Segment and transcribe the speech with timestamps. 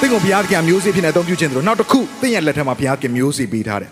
[0.00, 3.90] သင်ကိုဘုရားသခင်မျိုးစေ့ဖြစ်နေအသုံးပြုခြင်းတို့နောက်တစ်ခုသင်ရဲ့လက်ထက်မှာဘုရားသခင်မျိုးစေ့ပေးထားတယ်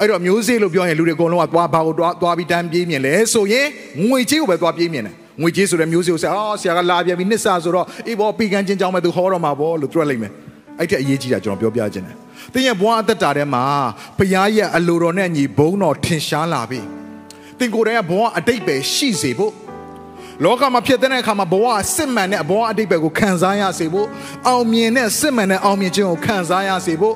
[0.00, 3.66] အဲ့တော့မျိုးစေ့လို့ပြောရင်လူတွေအကုန်လုံးကသွားဘာကိုသွားသွားပြီးတန်းပြေးမြင်လဲဆိုရင်
[4.02, 10.32] ငွေကြေးကိုပဲသွားပြေးမြင်တယ်ငွေကြေးဆိုတဲ့မျိုးစေ့ကိုဆက်အော်ဆရာကလာပြန်ပြီးနှစ်ဆဆိုတော့အေးဘောပီကန်ချင်းကြောင်းမဲ့သူဟောတော့မှာဘောလို့တွက်လိုက်မယ်
[10.78, 12.16] အဲ့တဲ့အရေးကြီးတာကျွန်တော်ပြောပြခြင်းတယ်
[12.52, 13.64] သင်ရဲ့ဘဝအသက်တာထဲမှာ
[14.18, 16.80] ဘုရားရဲ့အလိုတော်နဲ့ညီဘုန်းတော်ထင်ရှားလာပြီ
[17.58, 19.52] သင်ကိုယ်တိုင်ကဘဝအတိတ်ပဲရှိစေဖို့
[20.44, 24.06] လောကမှာဖြစ်တဲ့အခါမှာဘဝစစ်မှန်တဲ့ဘဝအတိတ်ပဲကိုခံစားရစေဖို့
[24.48, 27.14] အောင်မြင်တဲ့စစ်မှန်တဲ့အောင်မြင်ခြင်းကိုခံစားရစေဖို့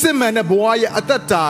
[0.00, 1.46] စစ်မှန်တဲ့ဘဝရဲ့အသက်တာ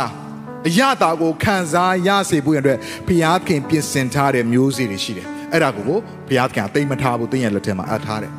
[0.68, 2.76] အရတာကိုခံစားရစေဖို့ရတဲ့
[3.06, 5.94] ဘုရားခင်ပြင်ဆင်ထားတဲ့မျိုးစေ့တွေရှိတယ်အဲ့ဒါကိုဘု
[6.36, 8.32] ရားခင်အသိမထားဘူးတင်းရဲ့လက်ထဲမှာအပ်ထားတယ်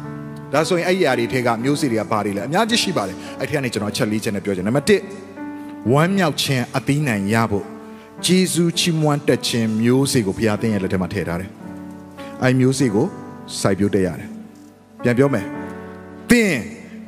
[0.53, 4.99] ဒါဆိုရင်အဲ့ဒီအရာတွေထဲကမျိုးစေ့တွေကဘာတွေလဲအများကြီးရှိပါတယ်အဲ့ဒီကနေကျွန်တော်ချက်လေးချက်နဲ့ပြောချင်တယ်နံပါတ်
[5.45, 7.65] 1ဝမ်းမြောက်ခြင်းအသီးနှံရဖို့
[8.25, 11.62] ဂျေဇုချီးမွမ်းတက်ခြင်းမျိုးစေ့ကိုဘုရားတင်းရဲ့လက်ထဲမှာထည့်ထားတယ်
[12.43, 13.07] အိုင်မျိုးစေ့ကို
[13.59, 14.29] စိုက်ပျိုးတက်ရတယ်
[15.03, 15.45] ပြန်ပြောမယ်
[16.29, 16.55] သင်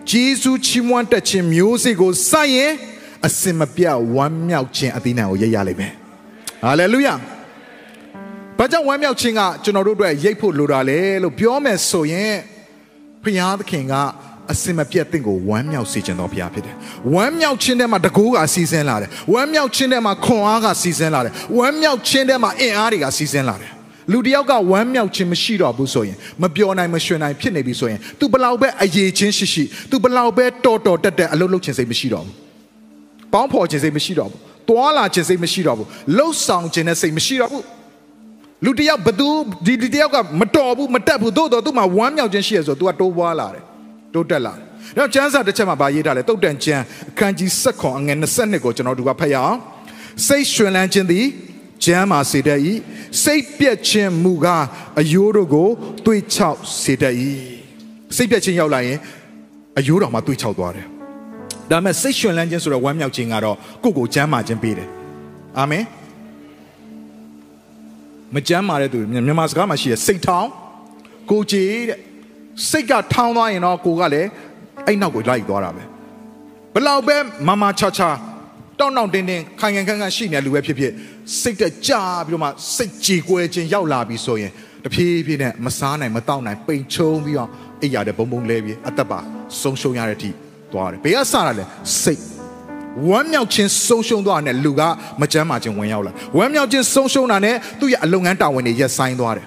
[0.09, 2.73] ဂျေဇုချီးမွမ်းတက်ခြင်းမျိုးစေ့ကိုစိုက်ရင်
[3.25, 5.93] အစင်မပြတ်ဝမ်းမြောက်ခြင်းအသီးနှံကိုရရလိမ့်မယ်
[6.63, 7.13] ဟာလေလုယာ
[8.57, 12.35] ဘာကြောင့်ဝမ်းမြောက်ခြင်းကကျွန်တော်တို့အတွက်ရိတ်ဖို့လိုတာလဲလို့ပြောမယ်ဆိုရင်
[13.23, 13.93] ဖခင်သခင်က
[14.51, 16.75] အစင်မပြတ်တင့်ကိုဝမ်းမြောက်စေခြင်းတော်ဘုရားဖြစ်တယ်။
[17.13, 23.71] ဝမ်းမြောက်ခြင်းထဲမှာတကူကစီစဉ်လာတယ်။ဝမ်းမြောက်ခြင်းထဲမှာခွန်အားကစီစဉ်လာတယ်။ဝမ်းမြောက်ခြင်းထဲမှာအင်အားတွေကစီစဉ်လာတယ်။
[24.12, 32.34] လူတစ်ယောက်ကဝမ်းမြောက်ခြင်းမရှိတော့ဘူးဆိုရင်မပြောနိုင်မရွှင်နိုင်ဖြစ်နေပြီဆိုရင် तू ဘလောက်ပဲအရေးချင်းရှိရှိ तू ဘလောက်ပဲတော်တော်တက်တက်အလုပ်လုပ်ခြင်းစိတ်မရှိတော့ဘူး။
[33.32, 34.38] ပေါင်းဖော်ခြင်းစိတ်မရှိတော့ဘူး။
[34.68, 35.86] တွာလာခြင်းစိတ်မရှိတော့ဘူး။
[36.16, 37.64] လှုပ်ဆောင်ခြင်းနဲ့စိတ်မရှိတော့ဘူး။
[38.64, 39.28] လူတစ်ယောက်ဘသူ
[39.66, 43.64] ဒီဒီတစ်ယောက်ကမတော်ဘူးမတက်ဘူးသို့တော်သူ့မှာဝမ်းမြောက်ခြင်းရှိရဆို तू ကတိုးပွားလာတယ်
[44.14, 44.64] တိုးတက်လာတယ်။
[44.96, 49.56] နောက်ကျမ်းစာတစ်ချက်မှာဗာရေးထားတယ်တုတ်တန်ကျမ်းအခန်းကြီး7ခွန်အငယ်22ကိုကျွန်တော်တို့ကဖတ်ရအောင်။
[50.26, 51.24] စိတ်ရွှင်လန်းခြင်းသည်
[51.83, 52.59] ကျမ်းမာစေတတ်၏
[53.23, 54.65] စိတ်ပြက်ခြင်းမူကား
[54.99, 55.67] အယိုးတို့ကို
[56.05, 57.15] သွေးချောက်စေတတ်၏
[58.15, 58.97] စိတ်ပြက်ခြင်းရောက်လာရင်
[59.77, 60.85] အယိုးတော်မှာသွေးချောက်သွားတယ်။
[61.69, 64.89] ဒါပေမဲ့စိတ်ရွှင်လန်းခြင်းဆိုတော့ဝမ်းမြောက်ခြင်းကတော့ကိုယ့်ကိုကျမ်းမာခြင်းပေးတယ်။
[65.57, 65.83] အာမင်။
[68.35, 70.49] မကျမ်းမာတဲ့သူမြန်မာစကားမှာရှိတဲ့စိတ်ထောင်း
[71.31, 71.99] ကိုကြည်တဲ့
[72.69, 74.29] စိတ်ကထောင်းသွားရင်တော့ကိုကလည်း
[74.85, 75.83] အဲ့နောက်ကိုလိုက်သွားတာပဲ
[76.73, 78.09] ဘလောက်ပဲမမချာချာ
[78.79, 80.91] တောင်းတောင်းတင်းတင်းခိုင်ခိုင်ခန့်ခန့်ရှိနေလူပဲဖြစ်ဖြစ်
[81.39, 81.91] စိတ်တက်ကြ
[82.27, 84.51] ပြီးတော့မှစိတ်ကြေကွဲခြင်းရောက်လာပြီဆိုရင်
[84.83, 87.49] တဖြည်းဖြည်းနဲ့မစားနိုင်မတောက်နိုင်ပိန်ချုံပြီးတော့
[87.83, 89.19] အိယာတဲ့ဘုံဘုံလဲပြီးအသက်ပါ
[89.61, 90.29] ဆုံးရှုံးရတဲ့အထိ
[90.73, 91.63] သွားတယ်ဘယ်ကစတာလဲ
[92.01, 92.21] စိတ်
[93.09, 94.81] ဝမ်းမြောက်ခြင်းဆုံးရှုံးသွားတဲ့လူက
[95.21, 99.45] မကြမ်းမာခြင်းဝင်ရောက်လာဝမ်းမြောက်ခြင်းဆုံးရှုံးတာနဲ့သူ့ရဲ့အလုပ်ငန်းတာဝန်တွေရက်ဆိုင်သွားတယ်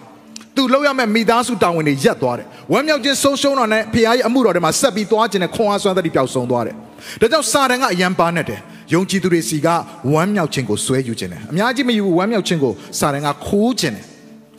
[0.56, 6.74] သူလောက်ရမဲ့မိသားစုတာဝန်တွေရက်သွားတယ်ဝမ်းမြောက်ခြင်းဆုံးရှုံးတာနဲ့ဖခင်ရဲ့အမှုတော်တွေမှာဆက်ပြီးသွားခြင်းနဲ့ခွန်အားစွမ်းသတိပျောက်ဆုံးသွားတယ်
[7.20, 8.60] ဒါကြောင့်စာတန်ကအယံပါနဲ့တယ်
[8.94, 9.68] ယုံကြည်သူတွေစီက
[10.12, 14.04] ဝမ်းမြောက်ခြင်းကိုစွဲယူခြင်းတယ်အများကြီးမယူဘူးဝမ်းမြောက်ခြင်းကိုစာတန်ကခိုးခြင်းတယ်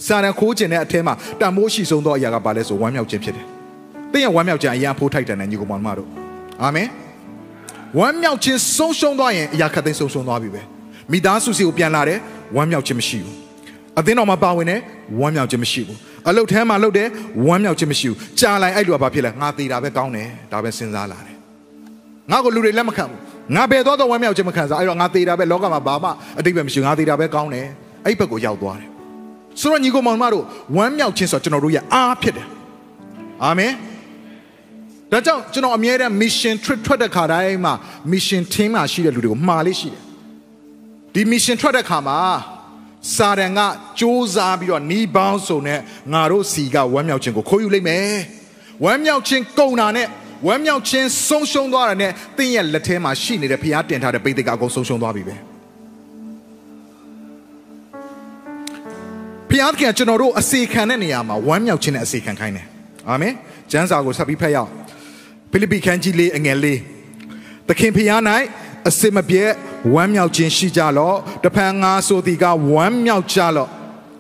[0.06, 3.46] စာတန်ခိုးခြင်းတဲ့အထဲမှာတန်မိုးရှိဆုံးသောအရာကဘာလဲဆိုဝမ်းမြောက်ခြင်းဖြစ်တယ်
[4.12, 6.10] သင်ရဲ့ဝမ်းမြောက်ခြင်းအယံဖိုးထိုက်တယ်နဲ့ညီကောင်မတို့
[6.64, 6.88] အာမင်
[8.00, 10.62] ဝမ်းမြောက်ခြင်းဆုံးရှုံးသွားရင်အရာခတ်သိမ်းဆုံးရှုံးသွားပြီပဲ
[11.12, 12.20] မိသားစုစီကိုပြန်လာတယ်
[12.56, 13.36] ဝမ်းမြောက်ခြင်းမရှိဘူး
[14.00, 14.80] အသင်းတော်မှာပါဝင်တယ်
[15.20, 15.98] ဝမ်းမြောက်ခြင်းမရှိဘူး
[16.30, 17.08] အလုတ်ထဲမှာလုတ်တယ်
[17.46, 21.36] ဝမ်းမြောက်ခြင်းမရှိဘူးကြာလိုက်အဲ့လိုကဘာဖြစ်လဲငါသေးတာပဲကောင်းတယ်ဒါပဲစဉ်းစားလာတယ်
[22.32, 27.68] ငါ့ကိုလူတွေလက်မခံဘူး ငါဘယ်တော့တော့ဝမ်းမြောက်ခြင်းမခံစားအဲ့တော့ငါသေးတာပဲလောကမှာဘာမှအတိတ်ပဲမရှိဘူးငါသေးတာပဲကောင်းတယ်
[28.06, 28.90] အဲ့ဘက်ကိုရောက်သွားတယ်
[29.60, 30.44] ဆိုတော့ညီကောင်မောင်မတို့
[30.78, 32.48] ဝမ်းမြောက်ခြင်းဆိုတော့ကျွန်တော်တို့ရဲ့အားဖြစ်တယ်
[33.44, 33.74] အာမင်
[35.12, 37.74] ဒါကြောင့်ကျွန်တော်အမြဲတမ်း mission trip ထွက်တဲ့ခါတိုင်းမှာ
[38.12, 40.02] mission team မှာရှိတဲ့လူတွေကိုမှားလေးရှိတယ်
[41.14, 42.20] ဒီ mission ထွက်တဲ့ခါမှာ
[43.16, 43.68] စာရန်ကစ
[44.00, 44.02] 조
[44.34, 45.80] 사ပြီးတော့နီးပေါင်းစုံနဲ့
[46.14, 48.10] ငါတို့စီကဝမ်းမြောက်ခြင်းကိုခိုးယူလိုက်မယ်
[48.84, 50.08] ဝမ်းမြောက်ခြင်းကုန်တာနဲ့
[50.48, 55.36] ဝမ်းမြောက်ခြင်းဆုံးရှုံးသွားတာနဲ့တင်းရဲ့လက်ထဲမှာရှိနေတဲ့ဖျားတင်ထားတဲ့ပိဋကအကုန်ဆုံးရှုံးသွားပြီပဲ
[59.50, 62.66] ဖျားကကျွန်တော်တို့အစေခံတဲ့နေရာမှာဝမ်းမြောက်ခြင်းနဲ့အစေခံခိုင်းတယ်
[63.10, 63.34] အာမင်
[63.72, 64.70] ကျမ်းစာကိုဆက်ပြီးဖတ်ရအောင်
[65.52, 66.80] ဖိလိပ္ပိခန်းကြီးလေးအငယ်လေး
[67.68, 68.22] သခင်ဖျား၌
[68.88, 69.50] အစင်မပြည့်
[69.94, 73.70] ဝမ်းမြောက်ခြင်းရှိကြလော့တဖန်ငါဆိုသည်ကဝမ်းမြောက်ကြလော့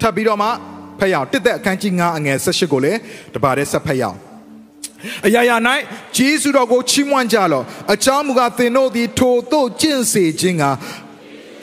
[0.01, 0.49] ထပ်ပြီးတော့မှ
[0.99, 2.99] ဖတ်ရအောင်တစ်သက်အခန်းကြီး9အငယ်18ကိုလည်း
[3.33, 4.17] တပါးတည်းဆက်ဖတ်ရအောင်
[5.25, 5.55] အရာရာ၌
[6.17, 10.63] ဂျေစုတော်ကိုချီးမွမ်းကြလော့အကြောင်းမူကားသင်တို့သည်ထိုသို့ကျင့်စေခြင်းက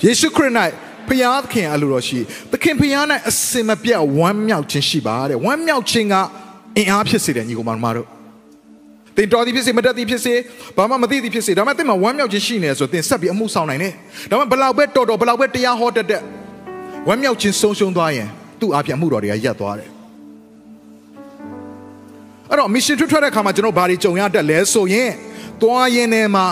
[0.05, 0.53] ယေရှုခရစ်၌
[1.09, 2.19] ဖျားသခင်အလိုတော်ရှိ
[2.53, 6.15] သခင်ဖျား၌အစင်မပြတ်ဝမ်းမြောက်ခြင်းရှိပါတဲ့ဝမ်းမြောက်ခြင်းက
[6.77, 8.09] အင်အားဖြစ်စေတယ်ညီကောင်မတို့
[9.17, 10.35] သသင်တော်သည်ဖြစ်စေမတတ်သည်ဖြစ်စေ
[10.77, 13.93] ဘာမှမသိသည်ဖြစ်စေဒါမှမဟုတ်သင်မှာဝမ်းမြောက်ခြင်းရှိနေတယ်ဆိုသင်ဆက်ပြီးအမှုဆောင်နိုင်တယ်
[14.31, 16.21] ဒါမှမဟုတ်ဘလောက်ပဲတော်တော်ဘလောက်ပဲတရားဟောတတ်တဲ့
[17.09, 18.29] ဝမ်းမြောက်ခြင်းဆုံးရှုံးသွားရင်
[18.61, 19.96] သူ့အပြအမှုတော်တွေကရပ်သွားတယ်
[22.51, 25.11] အဲ့တော့ mission ထွက်ထွက်တဲ့ခါမှာကျွန်တော်ဘာတွေကြုံရတတ်လဲဆိုရင်
[25.63, 26.47] သွားရင်းထဲမှာ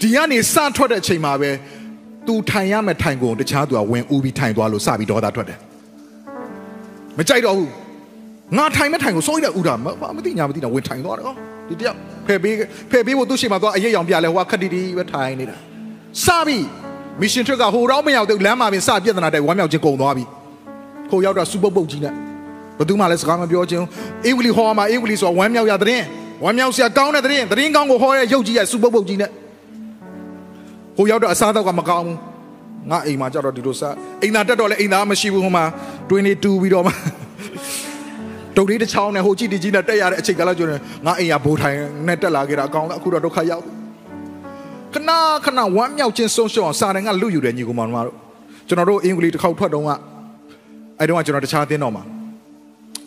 [0.00, 1.50] ဒီကနေစထွက်တဲ့အချိန်မှာပဲ
[2.26, 5.58] သူထိုင်ရမယ်ထိုင်ကုန်တခြားသူကဝင်ဦးပြီးထိုင်သွားလို့စပြီးဒေါသထွက်တယ်
[7.18, 7.70] မကြိုက်တော့ဘူး
[8.58, 9.86] ငါထိုင်မဲ့ထိုင်ကိုစိုးရိမ်တဲ့ဥဒါမ
[10.16, 11.34] မသိညာမသိတာဝင်ထိုင်သွားတယ်ဟော
[11.68, 12.54] ဒီတယောက်ဖယ်ပေး
[12.90, 15.56] ဖယ်ပေးဖို့သူ့ရှိမှာသွားအရေးရောင်ပြလဲဟိုကခက်တီတီပဲထိုင်နေတာ
[16.24, 16.62] စပြီး
[17.20, 20.24] mission trip ကဟိုတော့မရောက်သေးဘူးလမ်းမှာပင်စပြဿနာတဲ့ဝမ်းမြောက်ခြင်းကုန်သွားပြီ
[21.10, 22.14] ဟိုရောက်တော့စူပုတ်ပုတ်ကြီးနဲ့
[22.78, 23.84] ဘယ်သူမှလည်းစကားမပြောချင်း
[24.26, 26.00] အေးဝလီဟောမှာအေးဝလီဆိုဝမ်းမြောက်ရတဲ့
[26.44, 29.30] ဝမ်းမြောက်စရာကောင်းတဲ့တဲ့တဲ့ကောင်းကိုဟောတဲ့ရုပ်ကြီးကစူပုတ်ပုတ်ကြီးနဲ့
[30.96, 32.16] ဟိုရောက်တော့အစားတော့ကမကောင်းဘူး
[32.90, 33.82] ငါအိမ်မှာကြတော့ဒီလိုစ
[34.22, 35.64] အိမ်သာတက်တော့လဲအိမ်သာမရှိဘူးဟိုမှာ
[36.10, 36.92] တွင်းလေးတူပြီးတော့မှ
[38.56, 43.64] တုတ်လေးတစ်ချောင်းနဲ့ဟိုကြည့်တကြီးနဲ့တက်ရတဲ့အချိန်ကလာကျရင်ငါအိမ်ရဘိုးထိုင်နဲ့တက်လာခဲ့တာအကောင်အခုတော့ဒုက္ခရောက်
[44.94, 45.10] ခဏ
[45.44, 48.16] ခဏဝမ်းမြောက်ခြင်းဆုံးရှုံးအောင်စာရင်ကလူယူတယ်ညီကောင်မတို့
[48.68, 49.90] ကျွန်တော်တို့အင်္ဂလိပ်တစ်ခေါက်ထွက်တော့က
[50.98, 52.02] အဲ့တော့ကျွန်တော်တခြားသင်းတော့မှာ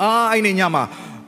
[0.02, 0.84] အာအဲ့နေညမှာ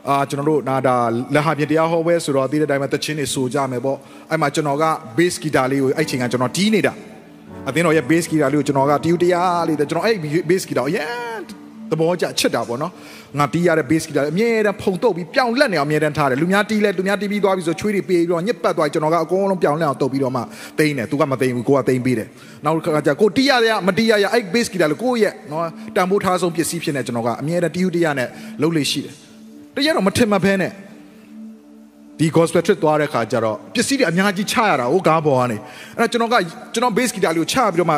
[0.08, 0.96] အာကျွန်တော်တို့နာဒါ
[1.36, 3.98] လက်ဟာပြတရားဟောပွဲဆိုတော့ဒီတဲ့တိုင်းမှာတချင်းတွေဆိုကြမယ်ပေါ့
[4.30, 4.86] အဲ့မှာကျွန်တော်က
[5.18, 6.94] bass guitar လေးကိုအဲ့ချိန်ကကျွန်တော်တီးနေတာ
[7.68, 10.16] အသင်းတော်ရဲ့ bass guitar လေးကိုကျွန်တော်ကတီးတရားလေးကျွန်တော်အဲ့
[10.50, 11.22] bass guitar ကို yeah
[11.92, 12.92] သဘောကျချစ်တာပေါ့နော်
[13.40, 20.42] ငါတီးရတဲ့ bass guitar အမြဲတမ်းဖုန်တုပ်ပြီးပြောင်းလက်နေအောင်အမြဲတမ်းထားတယ်လူများတီးလဲလူများတီးပြီးသွားပြီဆိုချွေးတွေပေးပြီးတော့ညစ်ပတ်သွားကျွန်တော်ကအကုန်လုံးပြောင်းလက်အောင်တုပ်ပြီးတော့မှ
[20.80, 22.28] တိန်းတယ်သူကမတိန်းဘူးကိုကတိန်းပေးတယ်
[22.66, 25.64] နောက်ခါကျကိုတီးရရမတီးရရအဲ့ bass guitar လို့ကိုရဲ့နော်
[25.96, 28.28] တန်ဖိုးထားဆုံးပစ္စည်းဖြစ်နေကျွန်တော်ကအမြဲတမ်းတီးတရားနဲ့
[28.62, 29.14] လှုပ်လေရှိတယ်
[29.76, 30.72] တရက်တော့မထင်မဖဲနဲ့
[32.20, 35.58] ဒီ gospel trip သွားတဲ့ခါကျတော့ပစ္စည်းတွေအများကြီးချရတာဟိုကားပေါ်ကနေ
[35.98, 36.36] အဲ့တော့ကျွန်တော်က
[36.74, 37.96] ကျွန်တော် bass guitar လေးကိုချပြီးတော့မှ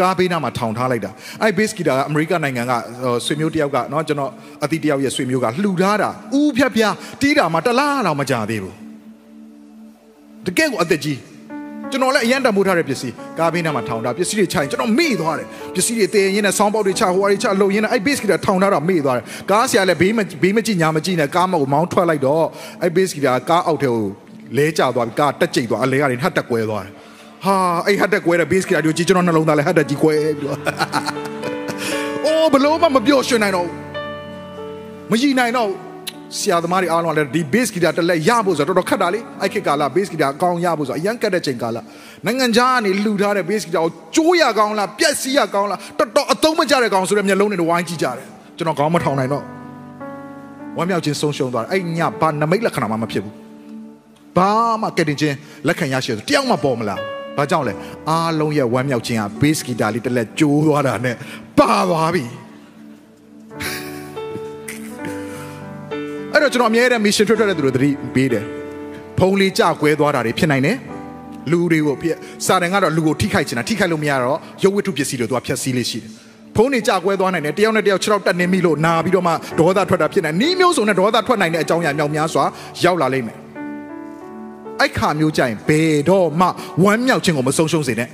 [0.00, 1.10] ကားဘေးနားမှာထောင်ထားလိုက်တာ
[1.42, 2.72] အဲ့ bass guitar ကအမေရိကန်နိုင်ငံက
[3.26, 4.30] ဆွေမျိုးတယောက်ကเนาะကျွန်တော်
[4.64, 6.10] အတီတယောက်ရဲ့ဆွေမျိုးကလှူထားတာ
[6.40, 8.76] ဥဖြတ်ဖြားတီးတာမှတလားတော့မကြသေးဘူး
[10.46, 11.18] တကယ်ကိုအသက်ကြီး
[11.90, 22.44] ကျွန်တော်လည်းအရန်တမိုးထားတဲ့ပစ္စည်းကားဘေးနားမှာထောင်တာပစ္စည်းတွေချိုင်ကျွန်တော်မေ့သွားတယ်ပစ္စည်းတွေတည်ရင်းနဲ့ဆောင်းပေါက်တွေချဟိုဟာတွေချလုံရင်းနဲ့အဲ့ bass guitar ထောင်ထားတာမေ့သွားတယ်ကားဆရာလည်းဘေးမဘေးမကြည့်ညာမကြည့်နဲ့ကားမကိုမောင်းထွက်လိုက်တော့
[22.82, 24.06] အဲ့ bass guitar ကားအောက်ထဲကို
[24.56, 26.92] လဲကျသွားပြီးကားတက်ကျိတ်သွားအလဲကနေဟတ်တက်ကွဲသွားတယ်
[27.45, 27.55] ဟာ
[27.87, 30.57] အဲ့ဟတ်တက်ကွဲတဲ့ bass guitar ကိုကြည့်ကျွန်တော်နှလုံးသားလည်းဟတ်တက်ကြီးကွဲပြီးတော့
[32.25, 33.67] အိုးဘလို့မှမပြောရွှင်နိုင်တော့
[35.11, 35.69] မကြည့်နိုင်တော့
[36.37, 41.77] ဆရာသမားတွေအားလုံးကလည်းဒီ bass guitar တစ်လက်ရဖို့ဆိုတော့တော်တော်ခက်တာလေအဲ့ခေတ်ကာလ bass guitar အကောင်းရဖို့ဆိုအရန်ကတ်တဲ့ချိန်ကာလ
[42.25, 49.43] နိုင်ငံခြားကနေလှူထားတဲ့ bass guitar ကိုကျိုးရကောင်းလားပြက်စီးရကောင်းလားတော်တော်အသုံးမကျတဲ့ကောင်ဆိုတဲ့မျက်လုံးတွေဝိုင်းကြည့်ကြတယ်ကျွန်တော်ခေါင်းမထောင်နိုင်တော့
[50.77, 53.35] ဝမ်းမြောက်ခြင်းဆုံးရှုံးသွားတယ်အဲ့ညဘာနမိတ်လက္ခဏာမှမဖြစ်ဘူး
[54.37, 54.49] ဘာ
[54.81, 55.35] မှကတင်ချင်း
[55.67, 57.01] လက်ခံရရှိတယ်တယောက်မှပေါ်မလား
[57.37, 57.73] ဘာကြောင့်လဲ
[58.09, 61.15] အားလုံးရဲ့ဝမ်းမြောက်ခြင်းက bass guitar လေးတစ်လက်ကျိုးသွားတာနဲ့
[61.59, 62.25] ပါသွားပြီ
[66.31, 68.45] အဲ့တော့ကျွန်တော်အမြဲတမ်း mission ထွက်ထွက်တဲ့သူတို့သတိပေးတယ်
[69.19, 70.77] ဖုံးလေးကြကွဲသွားတာတွေဖြစ်နိုင်တယ်
[71.51, 72.07] လူတွေကိုပြ
[72.45, 76.11] စာတန်ကတော့လူကိုထိခိုက်ချင်တာထိခိုက်လို့မရတော့ရုပ်ဝတ္ထုပစ္စည်းတွေသူကဖျက်ဆီးလေးရှိတယ်
[76.55, 82.43] ဖုံးနေကြကွဲသွားနိုင်တယ်တယောက်နဲ့တယောက်ခြေထောက်တက်နေမိလို့နာပြီးတော့မှဒေါသထွက်တာဖြစ်နိုင်နီးမျိုးစုံနဲ့ဒေါသထွက်နိုင်တဲ့အကြောင်းအရာမြောက်များစွာ
[82.83, 83.37] ရောက်လာလိမ့်မယ်
[84.81, 86.47] အဲ့ခါမျိုးကြရင်ဘယ်တော့မှ
[86.83, 88.09] ဝမ်းမြောက်ခြင်းကိုမဆုံးရှုံးစေနဲ့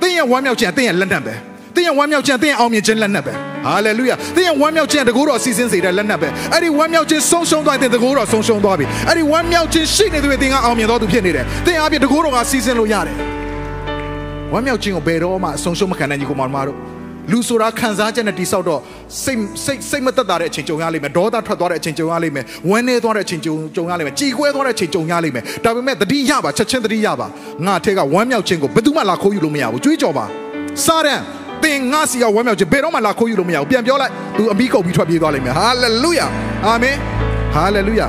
[0.00, 1.34] တင်းရဲ့ဝမ်းမြောက်ခြင်းကတင်းရဲ့လက်နက်ပဲ
[1.74, 3.32] တင်းရဲ့ဝမ်းမြောက်ခြင်းတင်းရဲ့အောင်မြင်ခြင်းလက်နက်ပဲ
[3.66, 13.16] ဟာလေလုယာတင်းရဲ့ဝမ်းမြောက်ခြင်းတကူတော်စီစဉ်စေတဲ့လက်နက်ပဲအဲ့ဒီဝမ်းမြောက်ခြင်းဆုံးရှုံးသွားတဲ့တကူတော်ဆုံးရှုံးသွားပြီအဲ့ဒီဝမ်းမြောက်ခြင်းရှိနေသူတွေတင်းကအောင်မြင်တော်သူဖြစ်နေတယ်တင်းအပြည့်တကူတော်ကစီစဉ်လို့ရတယ်
[14.52, 16.78] ဝမ်းမြောက်ခြင်းကိုဘယ်တော့မှဆုံးရှုံးမခံနိုင်ကြီးကိုမတော်တို့
[17.30, 18.80] လူဆိုတာခံစားချက်နဲ့တိဆောက်တော့
[19.24, 27.26] စိတ်စိတ်စိတ်မသက်သာတဲ့အချိန်ကြုံရလိမ့်မယ်ဒေါသထွက်သွားတဲ့အချိန်ကြုံရလိမ့်မယ်ဝမ်းနည်းသွားတဲ့အချိန်ကြုံကြုံရလိမ့်မယ်ကြေကွဲသွားတဲ့အချိန်ကြုံရလိမ့်မယ်ဒါပေမဲ့တတိယပါချက်ချင်းတတိယပါ
[27.66, 30.24] ငါအထက်ကဝမ်းမြောက်ခြင်းကိုဘယ်သူမှလာခိုးယူလို့မရဘူးကြွေးကြော်ပါ
[30.84, 31.20] စာရန်
[31.64, 36.26] သင်ငါစီကဝမ်းမြောက်ခြင်းဘယ်တော့မှလာခိုးယူလို့မရဘူးပြန်ပြောလိုက်သူအမိကုန်ပြီးထွက်ပြေးသွားလိမ့်မယ်ဟာလေလုယာ
[36.66, 36.96] အာမင်
[37.54, 38.06] ဟာလေလုယာ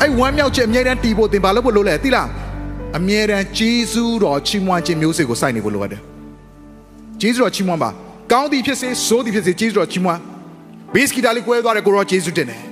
[0.00, 2.28] အဲ့ဝမ်းမြောက်ခြင်းအမြဲတမ်းတည်ဖို့သင်ဘာလို့ဖို့လို့လဲသိလား
[2.98, 6.00] အမြဲတမ်းဂျေဇူးတော်ချီးမွမ်းခြင်းမျိုးစေ့ကိုစိုက်နေဖို့လိုအပ်တယ်
[7.20, 7.90] ဂျေဇူးတော်ချီးမွမ်းပါ
[8.32, 10.20] ကောင်းသည်ဖြစ်စေဆိုးသည်ဖြစ်စေဂျေဇုတော်ချီးမွမ်း
[10.94, 12.62] ဘေးစကီတာလေးကွဲသွားတယ်ကိုရောဂျေဇုတင်တယ်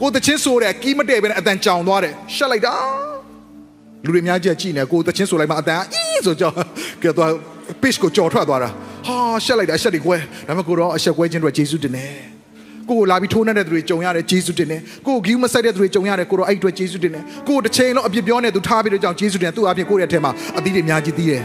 [0.00, 2.74] ကိုတချင်းဆိုတယ်ကီးမတည့်ပဲနဲ့အတန်ကြောင်သွားတယ်ရှက်လိုက်တာ
[4.04, 6.54] လူတွေများကြီးကြည့်နေကိုတချင်းဆိုလိုက်မှအတန်အင်းဆိုကြောင်
[7.02, 7.30] ကဲတော့
[7.82, 8.68] pitch ကိုကြော်ထွက်သွားတာ
[9.06, 10.16] ဟာရှက်လိုက်တာရှက်တွေကွဲ
[10.46, 12.12] ဒါပေမဲ့ကိုတော့အရှက်ကွဲခြင်းတွေဂျေဇုတင်တယ်
[12.88, 21.42] ကိုကိုလာပြီးထိုးနေတဲ့သူတွေကြုံရတယ်ဂျေဇုတင်တယ်ကိုကိုဂီးမဆိုင်တဲ့သူတွေကြုံရတယ်ကိုတော့အဲ့အတွက်ဂျေဇုတင်တယ်ကိုကိုတစ်ချိန်လုံးအပြစ်ပြောနေသူထားပြီးတော့ကြောင်ဂျေဇုတင်သူ့အပြင်ကိုရဲ့အထက်မှာအသီးတွေအများကြီးသီးတယ်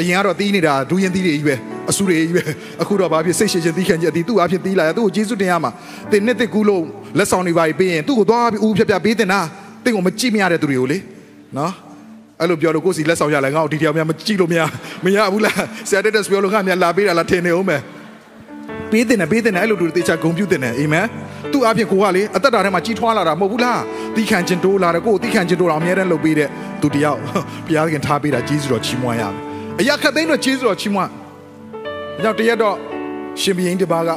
[0.00, 2.42] အရင်ကတော့တီးနေတာဒူရင်တီးတွေကြီးပဲ အဆူတွေကြီးပဲ
[2.82, 5.70] အခုတော့ဘာဖြစ်စိတ်ရှည်ရှည်တီးခံကြအတီးသူ့အဖြစ်တီးလာရသူ့ကိုကျေးဇူးတင်ရမှာ
[6.12, 6.82] တင်နှစ်တစ်ကူးလို့
[7.18, 9.40] လက်ဆောင်တွေပါပြီးရင်သူ့ကိုသွားပြီးဦးဖြတ်ဖြတ်ပေးတင်တာ
[9.84, 10.98] တင့်ကိုမကြည့်မရတဲ့သူတွေကိုလေ
[11.58, 11.72] နော်
[12.40, 14.60] အဲ့လိုပြောလို့ကိုစီလက်ဆောင်ရလဲငါ့ကိုဒီတရားများမကြည့်လို့မရ
[15.04, 17.80] မရဘူးလားဆရာတက်တက်ပြောလို့ငါများလာပေးတာလားထင်နေအောင်မယ်
[18.90, 21.06] ပေးတင်တယ်ပေးတင်တယ်အဲ့လိုလူတွေတေချာဂုံပြုတင်တယ်အာမင်
[21.52, 23.80] သူ့အပြင်ကိုကလေအသက်တာထဲမှာကြီးထွားလာတာမဟုတ်ဘူးလား
[24.16, 26.48] တီးခံခြင်းတိုးလာတယ်ကိုယ်တီးခံခြင်းတိုးတာအများတန်းလုပ်ပေးတဲ့
[26.82, 27.18] သူတယောက်
[27.66, 29.40] ဘုရားခင်ထားပေးတာကျေးဇူးတော်ချီးမွမ်းရမယ်
[29.80, 31.10] အရာခတ်သိမ်းတော့ကျေးဇူးတော်ချီးမွမ်း
[32.20, 32.76] ဒါကြောင့်တရက်တော့
[33.40, 34.10] ရှင်ဘုရင်တပါးက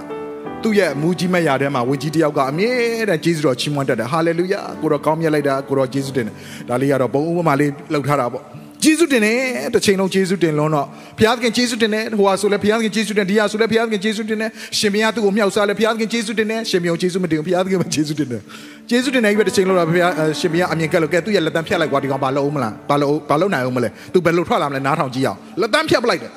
[0.63, 2.71] သူ့ရဲ့မူကြီးမဲ့ရာထဲမှာဝင်ကြီးတယောက်ကအမြဲ
[3.09, 6.35] တမ်းကျေးဇူးတော်ချီးမွမ်းတတ်တယ်ဟာလေလုယာကိုတော့ကောင်းမြတ်လိုက်တာကိုတော့ကျေးဇူးတင်တယ်
[6.69, 8.43] ဒါလေးကတော့ဘုံဥပမာလေးလောက်ထားတာပေါ့
[8.83, 9.39] ကျေးဇူးတင်တယ်
[9.73, 10.87] တစ်ချိန်လုံးကျေးဇူးတင်လုံးတော့
[11.17, 14.49] ဘုရားသခင်ကျေးဇူးတင်တယ်ဟိုဟာဆိုလဲဘုရားသခင်ကျေးဇူးတင်ဒီဟာဆိုလဲဘုရားသခင်ကျေးဇူးတင်တယ်
[14.79, 18.41] ရှင်ဘုရားသူ့ကိုမြောက်စားလဲဘုရားသခင်ကျေးဇူးတင်တယ်ရှင်ဘုရားကျေးဇူးမတင်ဘူးဘုရားသခင်ပဲကျေးဇူးတင်တယ်
[18.89, 26.31] ကျေးဇူးတင်တယ်ကြီးပဲတစ်ချိန်လုံးတော့ဘုရားရှင်ဘုရားအမြင်ကက်လို့ကဲသူ့ရဲ့လက်တန်းဖြတ်လိုက်ကွာဒီကောင်ဘာလုပ်အောင်မလားဘာလုပ်ဘာလုပ်နိုင်အောင်မလဲသူဘယ်လိုထွက်လာမလဲနားထောင်ကြည့်အောင်လက်တန်းဖြတ်ပလိုက်တယ်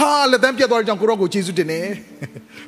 [0.00, 1.86] ဟာလက်တန်းပြတ်သွားတဲ့ကြောင့်ကိုရောကိုကျေးဇူးတင်တယ်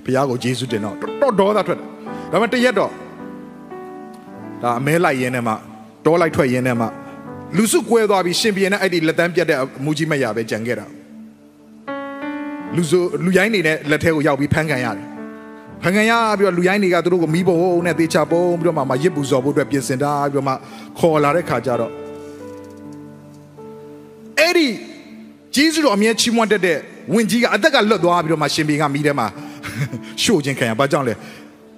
[0.05, 1.89] ဘုရားကိုကျေးဇူးတင်တော့တော်တော်ဒေါသထွက်တယ်
[2.33, 2.91] ဒါပေမဲ့တရက်တော့
[4.63, 5.53] ဒါအမဲလိုက်ရင်းနဲ့မှ
[6.05, 6.87] တောလိုက်ထွက်ရင်းနဲ့မှ
[7.57, 10.87] လူစုကွဲသွားပြီးရှင်ပြန်နဲ့အဲ့ဒီလက်တန်းပြတ်တဲ့မူကြီးမရပဲကြံခဲ့တာ
[12.77, 15.07] လူစုလူရိုင်းနေတဲ့လက်ထဲကိုရောက်ပြီးဖမ်းခံရတယ်
[15.83, 17.57] ဖမ်းခံရပြီးတော့လူရိုင်းတွေကသူတို့ကိုမီးပုံ
[17.87, 20.55] နဲ့တေချာပုံပြီးတော့မှမရစ်ပူဇော်ဖို့အတွက်ပြင်ဆင်တာပြီးတော့မှ
[20.99, 21.93] ခေါ်လာတဲ့ခါကျတော့
[24.39, 24.69] အဲ့ဒီ
[25.59, 26.79] ဂျေဇုတော်အမြဲချီးမွမ်းတတ်တဲ့
[27.15, 29.27] ဝင်ကြီးကအသက်ကလွတ်သွားပြီးတော့မှရှင်ဘီကမိထဲမှာ
[30.23, 31.15] ရှို့ခြင်းခံရဘာကြောင့်လဲ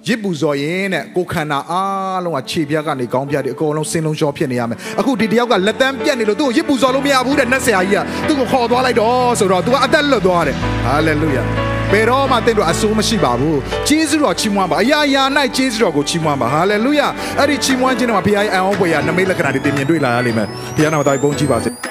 [0.07, 11.43] ရစ်ပူဇော်ရင်တဲ့ကိုခန္ဓာအားလုံးကခြေပြက်ကနေကောင်းပြက်တွေအကုန်လုံးစင်းလုံးရှောဖြစ်နေရမယ်အခုဒီတယောက်ကလက်တန်းပြက်နေလို့သူ့ကိုရစ်ပူဇော်လို့မရဘူးတဲ့နတ်ဆရာကြီးကသူ့ကိုခေါ်သွားလိုက်တော့ဆိုတော့ तू ကအသက်လွတ်သွားတယ်ဟာလေလုယာ
[11.91, 15.23] ဘယ်တော့မှတင့်တို့အဆိုးမရှိပါဘူးဂျေဇုတော်ချီးမွမ်းပါအရာရာ၌
[15.57, 17.07] ဂျေဇုတော်ကိုချီးမွမ်းပါဟာလေလုယာ
[17.39, 21.90] အဲ့ဒီချီးမွမ်းခြင်းတွေမှာဘုရားရဲ့အံ့ဩဖွယ်ရာနမိတ်လက္ခဏာတွေတင်မြင်တွေ့လာရလိမ့်မယ်ဘုရားနာမတော်ဘုန်းကြီးပါစေ